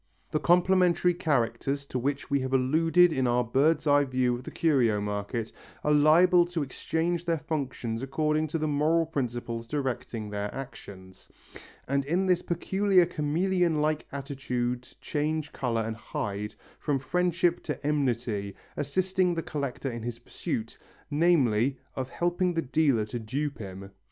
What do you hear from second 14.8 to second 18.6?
change colour and hide, from friendship to enmity,